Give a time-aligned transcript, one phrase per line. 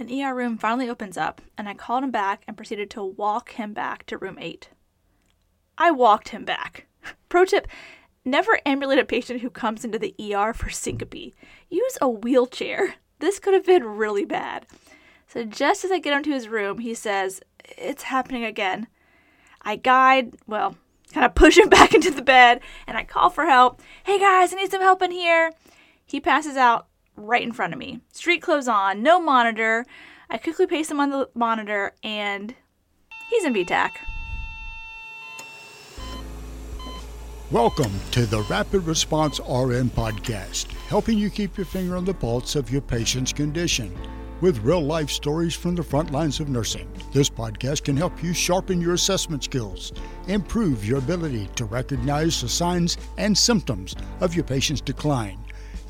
[0.00, 3.50] An ER room finally opens up, and I called him back and proceeded to walk
[3.52, 4.70] him back to room 8.
[5.76, 6.86] I walked him back.
[7.28, 7.68] Pro tip
[8.24, 11.34] never ambulate a patient who comes into the ER for syncope.
[11.68, 12.94] Use a wheelchair.
[13.18, 14.66] This could have been really bad.
[15.28, 17.42] So just as I get into his room, he says,
[17.76, 18.86] It's happening again.
[19.60, 20.76] I guide, well,
[21.12, 23.82] kind of push him back into the bed, and I call for help.
[24.04, 25.52] Hey guys, I need some help in here.
[26.06, 26.86] He passes out
[27.20, 28.00] right in front of me.
[28.12, 29.84] Street clothes on, no monitor.
[30.30, 32.54] I quickly paste him on the monitor, and
[33.28, 33.98] he's in V-tach.
[37.50, 42.54] Welcome to the Rapid Response RN podcast, helping you keep your finger on the pulse
[42.54, 43.96] of your patient's condition
[44.40, 46.90] with real life stories from the front lines of nursing.
[47.12, 49.92] This podcast can help you sharpen your assessment skills,
[50.28, 55.38] improve your ability to recognize the signs and symptoms of your patient's decline,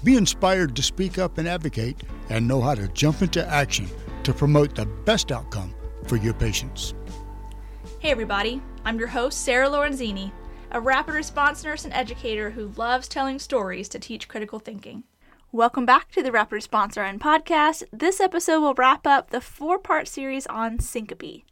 [0.04, 3.88] be inspired to speak up and advocate, and know how to jump into action
[4.22, 5.74] to promote the best outcome
[6.06, 6.94] for your patients.
[7.98, 10.32] Hey, everybody, I'm your host, Sarah Lorenzini
[10.72, 15.02] a rapid response nurse and educator who loves telling stories to teach critical thinking.
[15.50, 17.82] Welcome back to the Rapid Response RN podcast.
[17.92, 21.42] This episode will wrap up the four part series on syncope.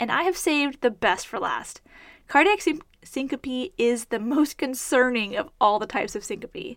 [0.00, 1.80] And I have saved the best for last.
[2.26, 2.60] Cardiac
[3.04, 6.76] syncope is the most concerning of all the types of syncope.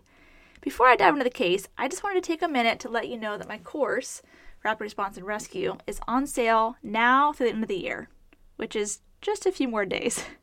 [0.60, 3.08] Before I dive into the case, I just wanted to take a minute to let
[3.08, 4.20] you know that my course,
[4.62, 8.10] Rapid Response and Rescue, is on sale now through the end of the year,
[8.56, 10.24] which is just a few more days.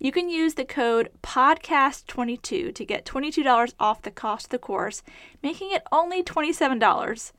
[0.00, 5.02] You can use the code PODCAST22 to get $22 off the cost of the course,
[5.42, 7.32] making it only $27.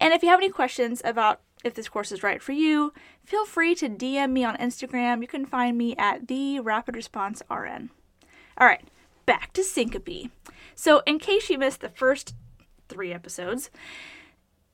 [0.00, 2.92] And if you have any questions about if this course is right for you,
[3.24, 5.22] feel free to DM me on Instagram.
[5.22, 7.90] You can find me at the Rapid Response RN.
[8.58, 8.86] All right,
[9.24, 10.30] back to syncope.
[10.74, 12.34] So, in case you missed the first
[12.88, 13.70] three episodes,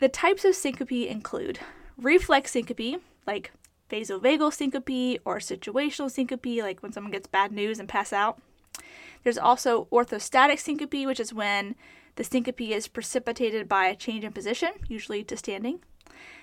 [0.01, 1.61] the types of syncope include
[1.97, 3.53] reflex syncope, like
[3.91, 8.41] vasovagal syncope or situational syncope, like when someone gets bad news and pass out.
[9.23, 11.75] There's also orthostatic syncope, which is when
[12.21, 15.81] the syncope is precipitated by a change in position, usually to standing.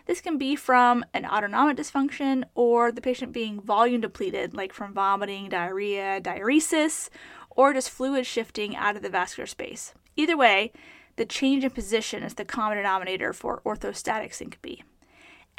[0.08, 4.92] This can be from an autonomic dysfunction or the patient being volume depleted, like from
[4.92, 7.10] vomiting, diarrhea, diuresis,
[7.52, 9.94] or just fluid shifting out of the vascular space.
[10.16, 10.72] Either way,
[11.16, 14.82] the change in position is the common denominator for orthostatic syncope.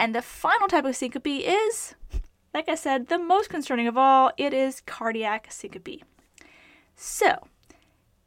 [0.01, 1.95] And the final type of syncope is,
[2.53, 4.33] like I said, the most concerning of all.
[4.37, 6.03] It is cardiac syncope.
[6.97, 7.47] So,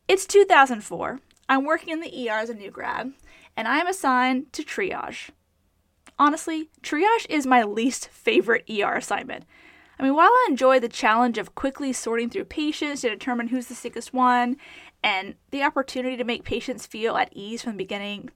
[0.07, 1.19] it's 2004.
[1.51, 3.11] I'm working in the ER as a new grad,
[3.57, 5.31] and I am assigned to triage.
[6.17, 9.43] Honestly, triage is my least favorite ER assignment.
[9.99, 13.67] I mean, while I enjoy the challenge of quickly sorting through patients to determine who's
[13.67, 14.55] the sickest one
[15.03, 18.29] and the opportunity to make patients feel at ease from the beginning,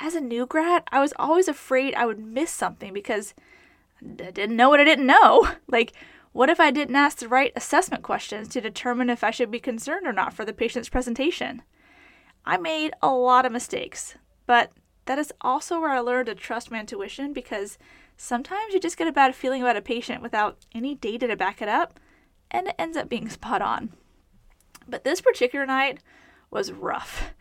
[0.00, 3.32] as a new grad, I was always afraid I would miss something because
[4.02, 5.48] I didn't know what I didn't know.
[5.68, 5.92] Like,
[6.32, 9.60] what if I didn't ask the right assessment questions to determine if I should be
[9.60, 11.62] concerned or not for the patient's presentation?
[12.44, 14.72] I made a lot of mistakes, but
[15.06, 17.78] that is also where I learned to trust my intuition because
[18.16, 21.60] sometimes you just get a bad feeling about a patient without any data to back
[21.60, 21.98] it up,
[22.50, 23.90] and it ends up being spot on.
[24.88, 26.00] But this particular night
[26.50, 27.32] was rough.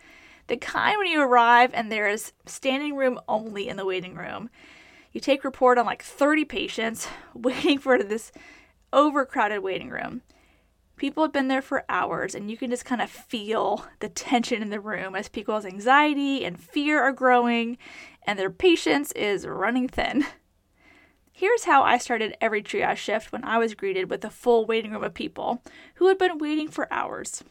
[0.47, 4.49] The kind when you arrive and there is standing room only in the waiting room.
[5.11, 8.31] You take report on like 30 patients waiting for this
[8.91, 10.21] overcrowded waiting room.
[10.99, 14.61] People have been there for hours, and you can just kind of feel the tension
[14.61, 17.77] in the room as people's anxiety and fear are growing,
[18.27, 20.25] and their patience is running thin.
[21.31, 24.91] Here's how I started every triage shift when I was greeted with a full waiting
[24.91, 25.63] room of people
[25.95, 27.45] who had been waiting for hours.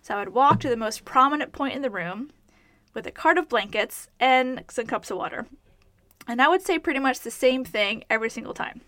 [0.00, 2.30] So I would walk to the most prominent point in the room
[2.94, 5.46] with a cart of blankets and some cups of water.
[6.28, 8.82] And I would say pretty much the same thing every single time.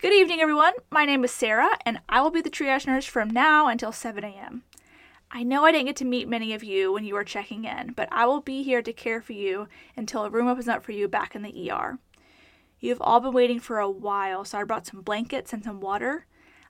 [0.00, 0.74] Good evening, everyone.
[0.92, 4.22] My name is Sarah, and I will be the triage nurse from now until 7
[4.22, 4.62] a.m.
[5.32, 7.94] I know I didn't get to meet many of you when you were checking in,
[7.96, 9.66] but I will be here to care for you
[9.96, 11.98] until a room opens up for you back in the ER.
[12.78, 16.26] You've all been waiting for a while, so I brought some blankets and some water.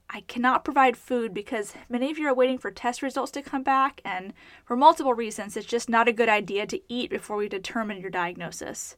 [0.08, 3.62] I cannot provide food because many of you are waiting for test results to come
[3.62, 4.32] back, and
[4.64, 8.08] for multiple reasons, it's just not a good idea to eat before we determine your
[8.08, 8.96] diagnosis.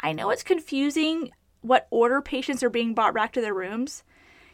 [0.00, 1.30] I know it's confusing
[1.60, 4.02] what order patients are being brought back to their rooms.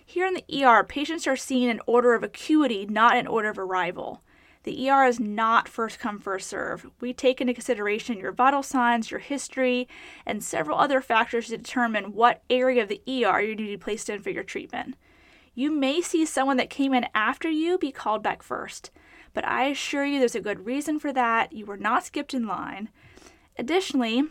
[0.04, 3.58] Here in the ER, patients are seen in order of acuity, not in order of
[3.58, 4.22] arrival.
[4.64, 6.86] The ER is not first come, first serve.
[7.00, 9.88] We take into consideration your vital signs, your history,
[10.24, 13.76] and several other factors to determine what area of the ER you need to be
[13.76, 14.96] placed in for your treatment.
[15.54, 18.90] You may see someone that came in after you be called back first,
[19.34, 21.52] but I assure you there's a good reason for that.
[21.52, 22.88] You were not skipped in line.
[23.58, 24.24] Additionally,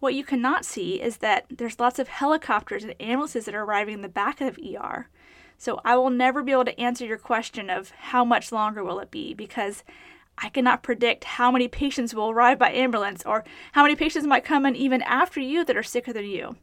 [0.00, 3.94] what you cannot see is that there's lots of helicopters and ambulances that are arriving
[3.94, 5.08] in the back of ER.
[5.56, 8.98] So I will never be able to answer your question of how much longer will
[9.00, 9.84] it be because
[10.38, 14.44] I cannot predict how many patients will arrive by ambulance or how many patients might
[14.44, 16.56] come in even after you that are sicker than you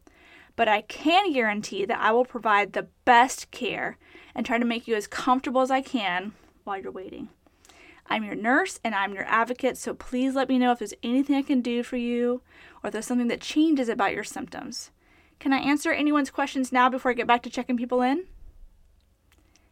[0.58, 3.96] but I can guarantee that I will provide the best care
[4.34, 6.32] and try to make you as comfortable as I can
[6.64, 7.28] while you're waiting.
[8.08, 11.36] I'm your nurse and I'm your advocate, so please let me know if there's anything
[11.36, 12.42] I can do for you
[12.82, 14.90] or if there's something that changes about your symptoms.
[15.38, 18.24] Can I answer anyone's questions now before I get back to checking people in?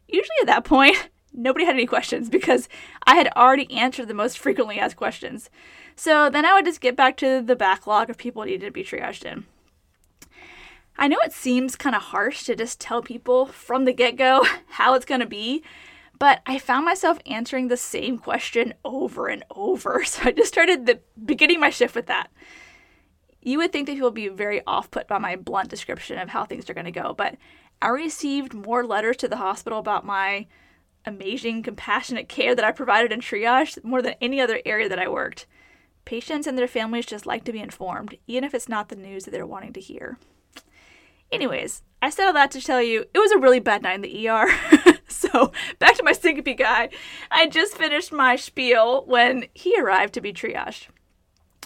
[0.09, 2.69] Usually at that point, nobody had any questions because
[3.05, 5.51] I had already answered the most frequently asked questions.
[5.97, 8.85] So then I would just get back to the backlog of people needed to be
[8.85, 9.47] triaged in.
[10.99, 14.47] I know it seems kind of harsh to just tell people from the get go
[14.69, 15.63] how it's going to be,
[16.19, 20.05] but I found myself answering the same question over and over.
[20.07, 22.31] So I just started the beginning my shift with that.
[23.43, 26.29] You would think that people would be very off put by my blunt description of
[26.29, 27.37] how things are going to go, but
[27.81, 30.47] I received more letters to the hospital about my
[31.05, 35.09] amazing, compassionate care that I provided in triage more than any other area that I
[35.09, 35.47] worked.
[36.05, 39.25] Patients and their families just like to be informed, even if it's not the news
[39.25, 40.19] that they're wanting to hear.
[41.31, 44.01] Anyways, I said all that to tell you it was a really bad night in
[44.03, 44.49] the ER.
[45.33, 46.91] so, back to my syncope guy.
[47.31, 50.89] I just finished my spiel when he arrived to be triaged.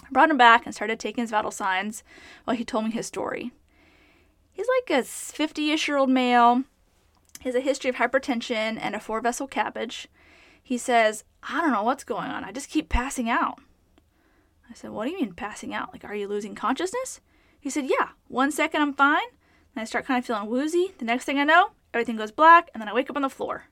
[0.03, 2.03] I brought him back and started taking his vital signs
[2.45, 3.51] while he told me his story.
[4.51, 6.63] He's like a 50 ish year old male.
[7.39, 10.07] He has a history of hypertension and a four vessel CABG.
[10.61, 12.43] He says, I don't know what's going on.
[12.43, 13.59] I just keep passing out.
[14.69, 15.91] I said, What do you mean passing out?
[15.91, 17.19] Like, are you losing consciousness?
[17.59, 19.27] He said, Yeah, one second I'm fine,
[19.75, 20.93] and I start kind of feeling woozy.
[20.97, 23.29] The next thing I know, everything goes black, and then I wake up on the
[23.29, 23.65] floor.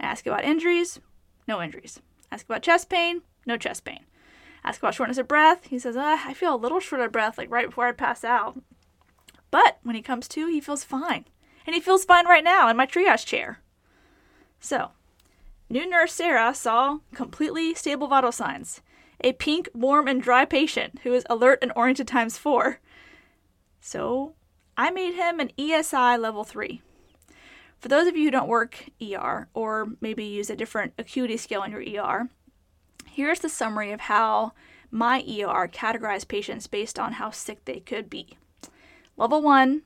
[0.00, 1.00] I ask about injuries,
[1.46, 2.00] no injuries.
[2.30, 4.00] Ask about chest pain, no chest pain.
[4.64, 5.66] Ask about shortness of breath.
[5.66, 8.24] He says, uh, I feel a little short of breath, like right before I pass
[8.24, 8.60] out.
[9.50, 11.26] But when he comes to, he feels fine.
[11.66, 13.60] And he feels fine right now in my triage chair.
[14.60, 14.90] So,
[15.68, 18.80] new nurse Sarah saw completely stable vital signs.
[19.20, 22.80] A pink, warm, and dry patient who is alert and oriented times four.
[23.80, 24.34] So,
[24.76, 26.80] I made him an ESI level 3.
[27.82, 31.64] For those of you who don't work ER or maybe use a different acuity scale
[31.64, 32.28] in your ER,
[33.10, 34.52] here's the summary of how
[34.92, 38.38] my ER categorized patients based on how sick they could be.
[39.16, 39.82] Level 1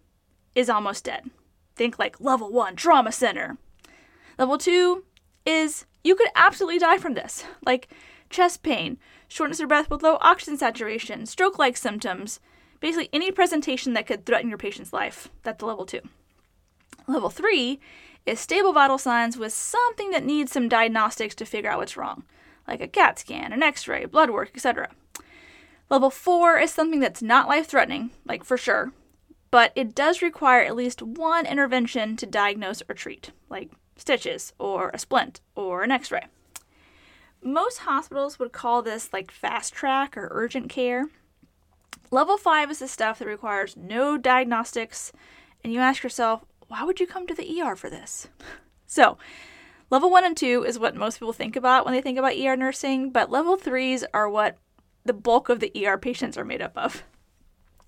[0.55, 1.31] is almost dead.
[1.75, 3.57] Think like level 1 trauma center.
[4.39, 5.03] Level 2
[5.47, 7.89] is you could absolutely die from this, like
[8.29, 12.41] chest pain, shortness of breath with low oxygen saturation, stroke like symptoms,
[12.81, 15.29] Basically, any presentation that could threaten your patient's life.
[15.43, 16.01] That's level two.
[17.07, 17.81] Level three
[18.25, 22.25] is stable vital signs with something that needs some diagnostics to figure out what's wrong,
[22.67, 24.91] like a CAT scan, an x ray, blood work, etc.
[25.89, 28.93] Level four is something that's not life threatening, like for sure,
[29.51, 34.91] but it does require at least one intervention to diagnose or treat, like stitches, or
[34.93, 36.27] a splint, or an x ray.
[37.43, 41.07] Most hospitals would call this like fast track or urgent care,
[42.11, 45.13] Level 5 is the stuff that requires no diagnostics,
[45.65, 48.29] and you ask yourself, why would you come to the ER for this?
[48.89, 49.19] So,
[49.91, 52.55] level 1 and 2 is what most people think about when they think about ER
[52.55, 54.59] nursing, but level 3s are what
[55.05, 57.03] the bulk of the ER patients are made up of.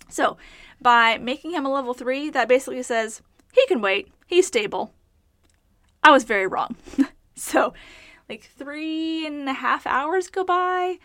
[0.09, 0.35] So,
[0.81, 3.21] by making him a level 3, that basically says
[3.53, 4.91] he can wait, he's stable.
[6.03, 6.75] I was very wrong.
[7.35, 7.73] so,
[8.27, 10.97] like three and a half hours go by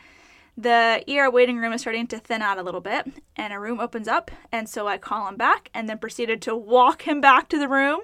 [0.57, 3.81] the ER waiting room is starting to thin out a little bit, and a room
[3.81, 7.49] opens up, and so I call him back and then proceeded to walk him back
[7.49, 8.01] to the room.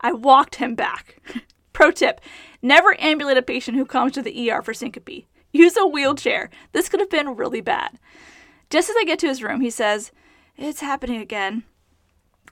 [0.00, 1.20] I walked him back.
[1.72, 2.20] Pro tip
[2.62, 5.26] never ambulate a patient who comes to the ER for syncope.
[5.52, 6.50] Use a wheelchair.
[6.72, 7.98] This could have been really bad.
[8.70, 10.12] Just as I get to his room, he says,
[10.56, 11.64] It's happening again.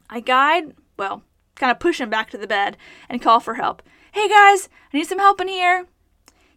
[0.08, 1.22] I guide, well,
[1.56, 2.76] kind of push him back to the bed
[3.08, 3.82] and call for help.
[4.12, 5.86] Hey guys, I need some help in here.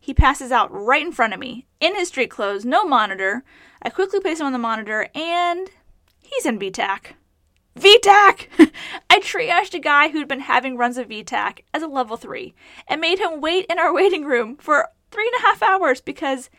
[0.09, 3.43] He passes out right in front of me, in his street clothes, no monitor.
[3.79, 5.69] I quickly place him on the monitor, and
[6.19, 7.13] he's in V-tach.
[7.75, 8.49] V-tach!
[9.11, 12.55] I triaged a guy who'd been having runs of V-tach as a level 3
[12.87, 16.49] and made him wait in our waiting room for three and a half hours because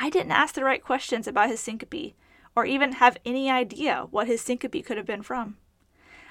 [0.00, 2.14] I didn't ask the right questions about his syncope
[2.56, 5.58] or even have any idea what his syncope could have been from.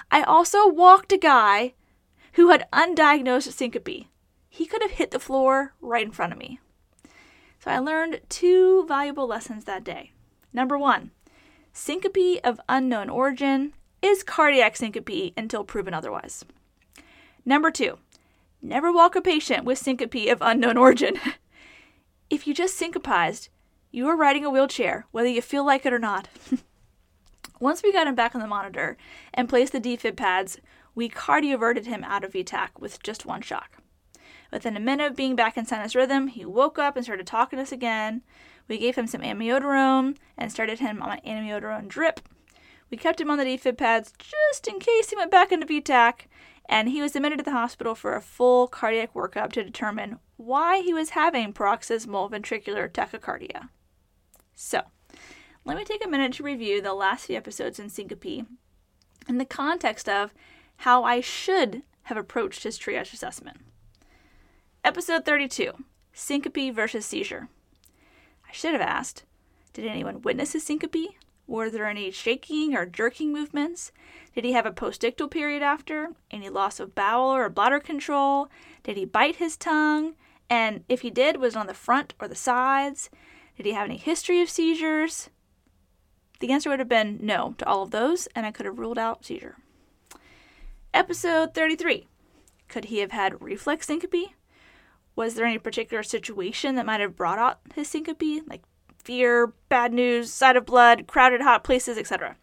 [0.10, 1.76] I also walked a guy
[2.34, 4.08] who had undiagnosed syncope.
[4.56, 6.62] He could have hit the floor right in front of me.
[7.60, 10.14] So I learned two valuable lessons that day.
[10.54, 11.12] Number one,
[11.74, 16.46] syncope of unknown origin is cardiac syncope until proven otherwise.
[17.44, 17.98] Number two,
[18.62, 21.20] never walk a patient with syncope of unknown origin.
[22.30, 23.50] if you just syncopized,
[23.92, 26.30] you are riding a wheelchair, whether you feel like it or not.
[27.60, 28.96] Once we got him back on the monitor
[29.34, 30.62] and placed the defib pads,
[30.96, 33.82] we cardioverted him out of V-tach with just one shock.
[34.52, 37.58] Within a minute of being back in sinus rhythm, he woke up and started talking
[37.58, 38.22] to us again.
[38.68, 42.20] We gave him some amiodarone and started him on an amiodarone drip.
[42.90, 46.28] We kept him on the defib pads just in case he went back into V-tach,
[46.68, 50.82] and he was admitted to the hospital for a full cardiac workup to determine why
[50.82, 53.70] he was having paroxysmal ventricular tachycardia.
[54.56, 54.82] So,
[55.64, 58.46] let me take a minute to review the last few episodes in Syncope
[59.28, 60.34] in the context of
[60.78, 63.58] how I should have approached his triage assessment.
[64.86, 65.72] Episode 32
[66.14, 67.50] Syncope versus Seizure.
[68.48, 69.24] I should have asked
[69.74, 71.16] Did anyone witness his syncope?
[71.48, 73.92] Were there any shaking or jerking movements?
[74.36, 76.10] Did he have a postictal period after?
[76.30, 78.48] Any loss of bowel or bladder control?
[78.84, 80.14] Did he bite his tongue?
[80.52, 83.10] And if he did, was it on the front or the sides?
[83.58, 85.32] Did he have any history of seizures?
[86.42, 89.00] The answer would have been no to all of those, and I could have ruled
[89.00, 89.56] out seizure.
[90.94, 92.06] Episode 33
[92.68, 94.35] Could he have had reflex syncope?
[95.16, 98.64] Was there any particular situation that might have brought out his syncope, like
[98.98, 102.36] fear, bad news, sight of blood, crowded hot places, etc.?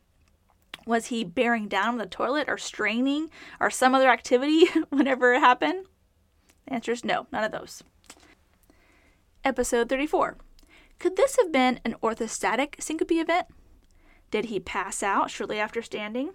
[0.86, 5.40] Was he bearing down on the toilet or straining or some other activity whenever it
[5.40, 5.86] happened?
[6.66, 7.82] The answer is no, none of those.
[9.44, 10.38] Episode 34.
[10.98, 13.46] Could this have been an orthostatic syncope event?
[14.30, 16.30] Did he pass out shortly after standing?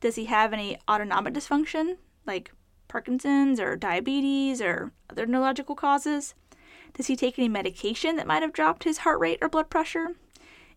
[0.00, 2.52] Does he have any autonomic dysfunction, like
[2.94, 6.36] Parkinson's or diabetes or other neurological causes?
[6.92, 10.14] Does he take any medication that might have dropped his heart rate or blood pressure?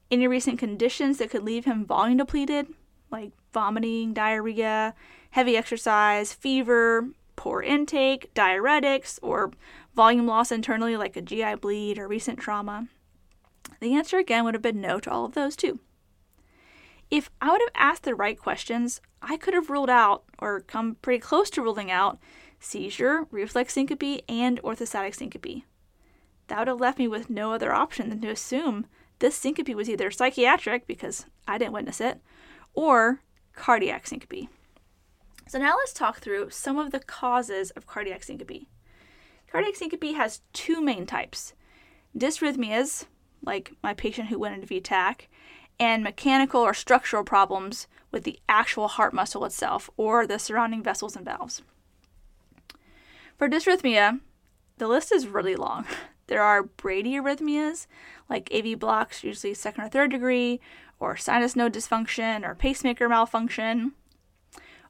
[0.09, 2.73] Any recent conditions that could leave him volume depleted,
[3.11, 4.95] like vomiting, diarrhea,
[5.29, 9.51] heavy exercise, fever, poor intake, diuretics, or
[9.95, 12.87] volume loss internally, like a GI bleed or recent trauma?
[13.79, 15.81] The answer again would have been no to all of those, too.
[17.09, 20.95] If I would have asked the right questions, I could have ruled out, or come
[21.01, 22.19] pretty close to ruling out,
[22.59, 25.63] seizure, reflex syncope, and orthostatic syncope.
[26.47, 28.85] That would have left me with no other option than to assume
[29.19, 32.21] this syncope was either psychiatric, because I didn't witness it,
[32.73, 33.21] or
[33.53, 34.49] cardiac syncope.
[35.47, 38.67] So now let's talk through some of the causes of cardiac syncope.
[39.49, 41.53] Cardiac syncope has two main types
[42.17, 43.05] dysrhythmias,
[43.43, 45.27] like my patient who went into V-tach,
[45.79, 51.15] and mechanical or structural problems with the actual heart muscle itself or the surrounding vessels
[51.15, 51.61] and valves.
[53.37, 54.19] For dysrhythmia,
[54.77, 55.85] the list is really long.
[56.27, 57.87] There are bradyarrhythmias,
[58.29, 60.59] like AV blocks, usually second or third degree,
[60.99, 63.93] or sinus node dysfunction or pacemaker malfunction,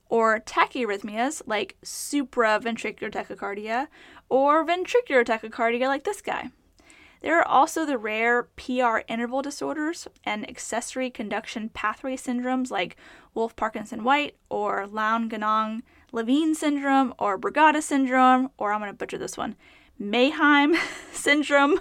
[0.10, 3.88] or tachyarrhythmias, like supraventricular tachycardia,
[4.29, 6.50] or ventricular tachycardia, like this guy.
[7.21, 12.95] There are also the rare PR interval disorders and accessory conduction pathway syndromes like
[13.33, 15.81] Wolff Parkinson White or Lown Ganong
[16.12, 19.55] Levine syndrome or Brugada syndrome, or I'm going to butcher this one,
[20.00, 20.75] Mannheim
[21.12, 21.79] syndrome.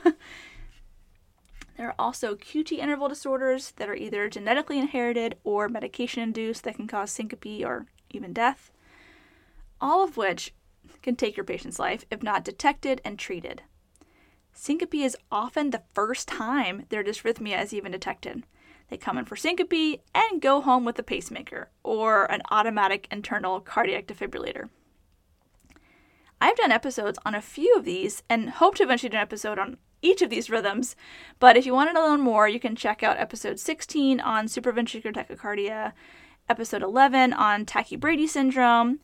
[1.77, 6.77] There are also QT interval disorders that are either genetically inherited or medication induced that
[6.77, 8.73] can cause syncope or even death,
[9.81, 10.55] all of which
[11.03, 13.63] can take your patient's life if not detected and treated.
[14.59, 18.45] Syncope is often the first time their dysrhythmia is even detected.
[18.89, 23.61] They come in for syncope and go home with a pacemaker or an automatic internal
[23.61, 24.71] cardiac defibrillator.
[26.41, 29.59] I've done episodes on a few of these and hope to eventually do an episode
[29.59, 30.97] on each of these rhythms,
[31.39, 35.13] but if you wanted to learn more, you can check out episode 16 on supraventricular
[35.13, 35.93] tachycardia,
[36.49, 39.01] episode 11 on tachybrady syndrome,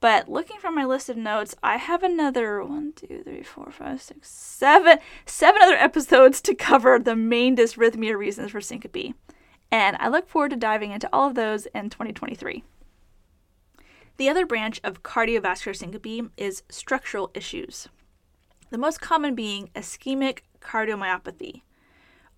[0.00, 4.02] but looking from my list of notes, I have another one, two, three, four, five,
[4.02, 9.14] six, seven, seven other episodes to cover the main dysrhythmia reasons for syncope.
[9.70, 12.62] And I look forward to diving into all of those in 2023.
[14.18, 17.88] The other branch of cardiovascular syncope is structural issues.
[18.70, 21.62] The most common being ischemic cardiomyopathy,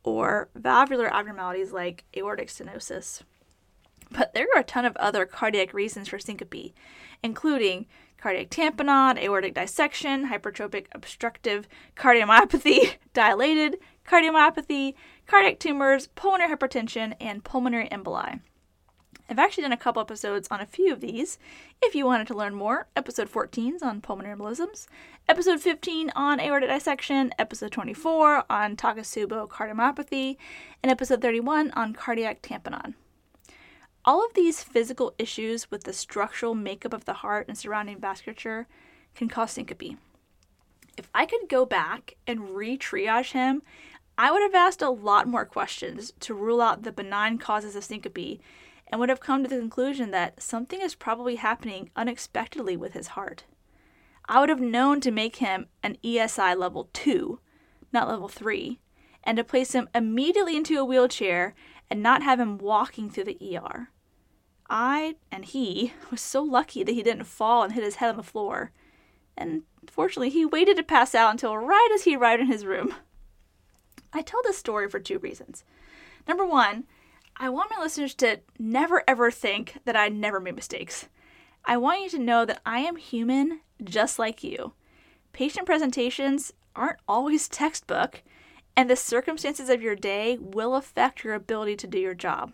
[0.02, 3.22] or valvular abnormalities like aortic stenosis.
[4.10, 6.72] But there are a ton of other cardiac reasons for syncope,
[7.22, 7.86] including
[8.16, 14.94] cardiac tamponade, aortic dissection, hypertrophic obstructive cardiomyopathy, dilated cardiomyopathy,
[15.26, 18.40] cardiac tumors, pulmonary hypertension, and pulmonary emboli.
[19.30, 21.38] I've actually done a couple episodes on a few of these.
[21.82, 24.86] If you wanted to learn more, episode 14 is on pulmonary embolisms,
[25.28, 30.38] episode 15 on aortic dissection, episode 24 on Takotsubo cardiomyopathy,
[30.82, 32.94] and episode 31 on cardiac tamponade.
[34.08, 38.64] All of these physical issues with the structural makeup of the heart and surrounding vasculature
[39.14, 39.98] can cause syncope.
[40.96, 43.60] If I could go back and re triage him,
[44.16, 47.84] I would have asked a lot more questions to rule out the benign causes of
[47.84, 48.40] syncope
[48.86, 53.08] and would have come to the conclusion that something is probably happening unexpectedly with his
[53.08, 53.44] heart.
[54.26, 57.40] I would have known to make him an ESI level 2,
[57.92, 58.80] not level 3,
[59.22, 61.54] and to place him immediately into a wheelchair
[61.90, 63.90] and not have him walking through the ER.
[64.68, 68.16] I and he was so lucky that he didn't fall and hit his head on
[68.16, 68.72] the floor.
[69.36, 72.94] And fortunately, he waited to pass out until right as he arrived in his room.
[74.12, 75.64] I tell this story for two reasons.
[76.26, 76.84] Number one,
[77.36, 81.08] I want my listeners to never ever think that I never made mistakes.
[81.64, 84.72] I want you to know that I am human just like you.
[85.32, 88.22] Patient presentations aren't always textbook,
[88.76, 92.52] and the circumstances of your day will affect your ability to do your job.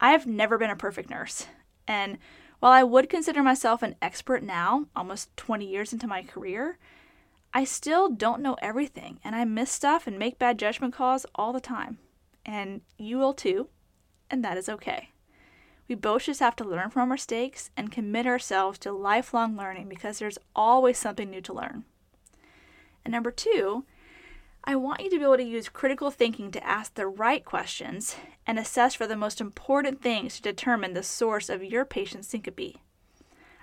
[0.00, 1.46] I have never been a perfect nurse,
[1.86, 2.18] and
[2.60, 6.78] while I would consider myself an expert now, almost 20 years into my career,
[7.52, 11.52] I still don't know everything, and I miss stuff and make bad judgment calls all
[11.52, 11.98] the time.
[12.44, 13.68] And you will too
[14.30, 15.10] and that is okay.
[15.88, 19.88] We both just have to learn from our mistakes and commit ourselves to lifelong learning
[19.88, 21.84] because there's always something new to learn.
[23.04, 23.84] And number two,
[24.68, 28.16] I want you to be able to use critical thinking to ask the right questions
[28.48, 32.76] and assess for the most important things to determine the source of your patient's syncope.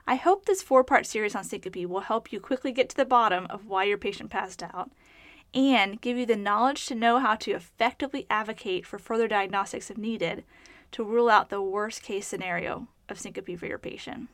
[0.08, 3.04] I hope this four part series on syncope will help you quickly get to the
[3.04, 4.92] bottom of why your patient passed out
[5.54, 9.98] and give you the knowledge to know how to effectively advocate for further diagnostics if
[9.98, 10.46] needed
[10.94, 14.30] to rule out the worst case scenario of syncope for your patient.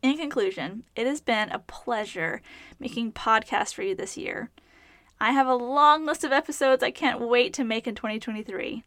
[0.00, 2.40] In conclusion, it has been a pleasure
[2.80, 4.50] making podcasts for you this year.
[5.22, 8.82] I have a long list of episodes I can't wait to make in 2023,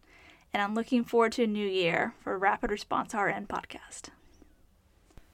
[0.53, 4.09] and I'm looking forward to a new year for Rapid Response RN podcast.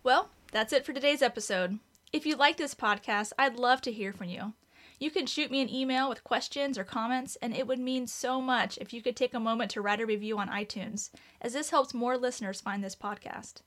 [0.03, 1.79] Well, that's it for today's episode.
[2.13, 4.53] If you like this podcast, I'd love to hear from you.
[4.99, 8.39] You can shoot me an email with questions or comments, and it would mean so
[8.39, 11.09] much if you could take a moment to write a review on iTunes,
[11.41, 13.63] as this helps more listeners find this podcast.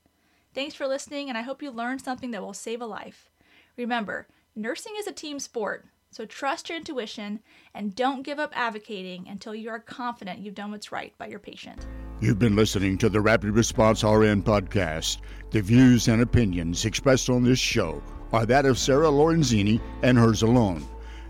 [0.53, 3.29] Thanks for listening, and I hope you learned something that will save a life.
[3.75, 7.41] Remember, nursing is a team sport, so trust your intuition
[7.73, 11.39] and don't give up advocating until you are confident you've done what's right by your
[11.39, 11.85] patient.
[12.21, 15.17] You've been listening to the Rapid Response RN podcast.
[15.51, 18.01] The views and opinions expressed on this show
[18.31, 20.87] are that of Sarah Lorenzini and hers alone.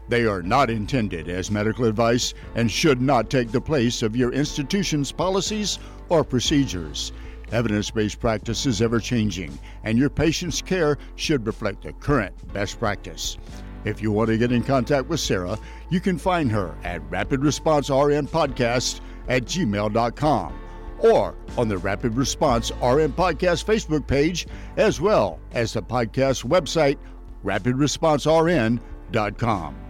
[0.07, 4.33] They are not intended as medical advice and should not take the place of your
[4.33, 7.11] institution's policies or procedures.
[7.51, 12.77] Evidence based practice is ever changing, and your patient's care should reflect the current best
[12.77, 13.39] practice.
[13.85, 15.57] If you want to get in contact with Sarah,
[15.89, 20.59] you can find her at Rapid Response RN Podcast at gmail.com
[20.99, 26.97] or on the Rapid Response RN Podcast Facebook page, as well as the podcast website,
[27.43, 29.84] rapidresponsern.com.